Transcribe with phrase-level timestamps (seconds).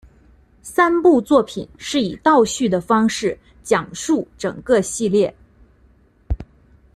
[0.63, 5.31] 三部作品是以倒叙的方式讲述整个系列。